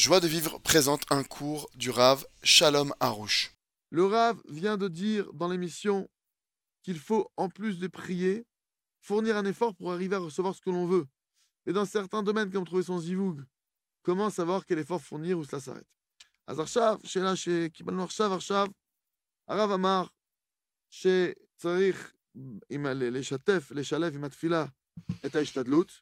[0.00, 3.51] Joie de vivre présente un cours du Rav Shalom Harouche.
[3.89, 6.09] Le Rav vient de dire dans l'émission
[6.83, 8.45] qu'il faut, en plus de prier,
[9.01, 11.05] fournir un effort pour arriver à recevoir ce que l'on veut.
[11.65, 13.43] Et dans certains domaines, comme trouver son zivoug,
[14.01, 15.87] comment savoir quel effort fournir ou cela s'arrête
[16.47, 18.67] אז עכשיו, שאלה שקיבלנו עכשיו, עכשיו,
[19.47, 20.05] הרב אמר
[20.89, 22.13] שצריך
[22.69, 24.65] עם, ה- לשתף, לשלב עם התפילה
[25.25, 26.01] את ההשתדלות, ו-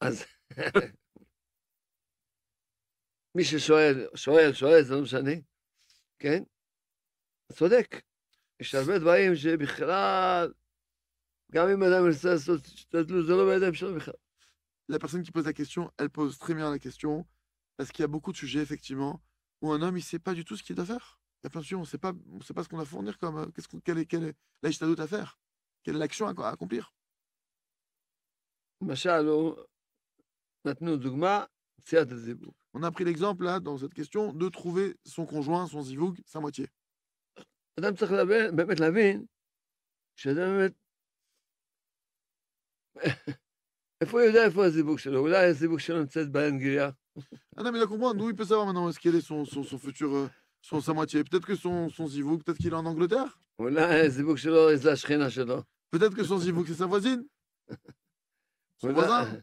[0.00, 0.24] אז
[3.34, 5.30] מי ששואל, שואל, שואל, זה לא משנה,
[6.18, 6.42] כן?
[7.52, 8.02] צודק.
[8.60, 10.52] יש הרבה דברים שבכלל,
[11.52, 14.14] גם אם אדם ירצה לעשות השתדלות, זה לא בידיים שלו בכלל.
[14.92, 17.26] La personne qui pose la question, elle pose très bien la question,
[17.76, 19.22] parce qu'il y a beaucoup de sujets, effectivement,
[19.62, 21.18] où un homme, il ne sait pas du tout ce qu'il doit faire.
[21.42, 22.76] Il y a plein de sujets, on ne sait pas, on sait pas ce qu'on
[22.76, 25.38] doit fournir comme, euh, qu'est-ce qu'on, quelle est, quelle est l'ajtadout à faire,
[25.82, 26.92] quelle est l'action à, à accomplir.
[28.82, 29.26] למשל,
[32.72, 36.40] On a pris l'exemple, là, dans cette question, de trouver son conjoint, son zivoug, sa
[36.40, 36.66] moitié.
[37.80, 39.24] אדם צריך להבין, באמת להבין,
[40.16, 40.72] שאדם באמת...
[44.00, 45.18] איפה הוא יודע איפה הזיווג שלו?
[45.20, 46.90] אולי הזיווג שלו נמצאת באנגליה,
[47.56, 49.44] Ah non, mais il doit comprendre, d'où il peut savoir maintenant, est-ce quel est son,
[49.44, 50.28] son, son futur, euh,
[50.60, 51.22] son, sa moitié.
[51.22, 53.28] Peut-être que son, son zivoug, peut-être qu'il est en Angleterre.
[53.58, 55.62] אולי הזיווג שלו זה השכנה שלו.
[55.92, 57.24] Peut-être que son zivoug, c'est sa voisine.
[58.80, 59.42] Son אולי- voisin.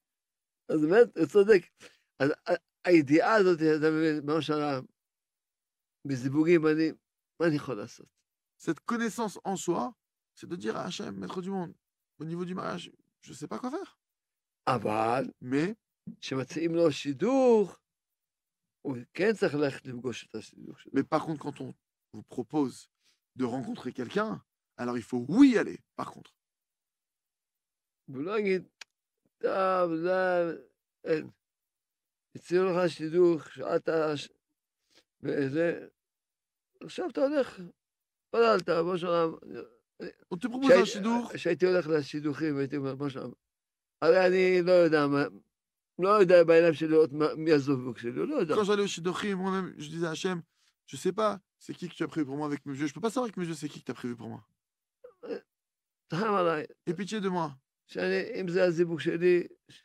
[0.68, 1.62] אז באמת, הוא צודק.
[2.18, 4.80] אז ה- הידיעה הזאת, אתה מבין, מה שאלה,
[6.06, 6.92] בזיווגים, אני,
[7.40, 8.06] מה אני יכול לעשות?
[8.58, 9.92] Cette connaissance en soi,
[10.34, 11.74] c'est de dire à Hachem, maître du monde,
[12.18, 12.90] au niveau du mariage,
[13.20, 13.96] je sais pas quoi faire.
[14.66, 15.74] אבל Mais,
[16.20, 17.78] כשמציעים לו שידוך,
[18.82, 20.92] הוא כן צריך ללכת לפגוש את השידוך שלו.
[20.92, 21.74] mais par contre, quand on
[22.14, 22.88] vous propose
[23.36, 24.42] de rencontrer quelqu'un,
[24.78, 26.32] alors il faut oui aller, par contre.
[28.08, 28.68] והוא לא יגיד,
[29.40, 30.56] טוב, זה...
[31.04, 31.30] אין.
[32.34, 33.88] הציעו לך שידוך, שאלת...
[34.16, 34.28] ש-
[35.22, 35.86] וזה...
[36.82, 37.60] עכשיו אתה הולך,
[38.30, 39.38] פללת, בוא שלום.
[40.34, 43.32] On te propose un כשהי- shidour, כשהייתי הולך לשידוכים, הייתי אומר, בוא שלום.
[44.02, 45.22] הרי אני לא יודע מה...
[45.98, 48.54] לא יודע בעיניים שלי לראות מה- מי הזוג שלי, הוא לא יודע.
[48.54, 50.42] quand j'allais au shidorim, moi-même, je disais à Hachem,
[50.86, 52.86] je sais pas, c'est qui que tu as prévu pour moi avec mes jeux.
[52.86, 54.42] Je peux pas savoir avec mes jeux, c'est qui que tu as prévu pour moi.
[56.08, 57.50] תחם עליי, Aie pitié de moi.
[57.90, 59.82] שאני, אם זה הזיווג שלי, ש-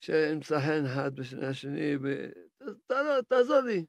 [0.00, 2.28] שנמצא חן אחד בשני השני, ו-
[2.62, 3.84] ת- ת- תעזור לי.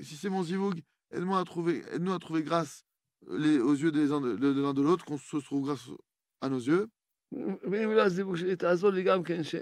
[0.00, 0.74] si c'est mon zivoug,
[1.12, 2.84] aide-moi à trouver, aide-nous à trouver grâce
[3.28, 5.88] les, aux yeux des uns de, de- de l'un de l'autre, qu'on se trouve grâce
[6.40, 6.86] à nos yeux.
[7.70, 9.56] ואם לא הזיווג שלי, תעזור לי גם כן, ש-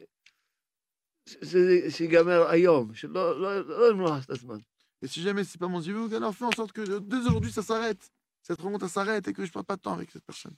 [1.28, 4.58] ש- שזה- שיגמר היום, שלא לא- לא למנוע את הזמן.
[5.04, 7.52] Et si jamais c'est pas mon zivoug, alors fais en sorte que euh, dès aujourd'hui
[7.52, 8.10] ça s'arrête.
[8.42, 10.56] Cette rencontre elle s'arrête et que je perde pas de temps avec cette personne.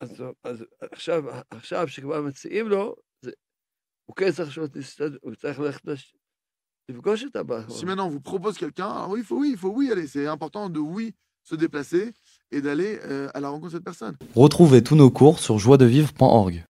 [0.00, 3.30] אז אז עכשיו, עכשיו שכבר מציעים לו, זה-
[4.06, 6.14] הוא כן צריך לשאול, הוא צריך ללכת לש-
[6.90, 7.76] לפגוש את הבחור.
[7.78, 10.06] Si maintenant on vous propose quelqu'un, alors oui, il faut oui, il faut oui aller.
[10.06, 11.12] C'est important de oui
[11.44, 12.12] se déplacer
[12.50, 14.16] et d'aller euh, à la rencontre de cette personne.
[14.34, 16.64] Retrouvez tous nos cours sur joiedevivre.org.